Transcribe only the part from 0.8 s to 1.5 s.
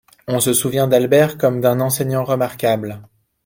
d'Albert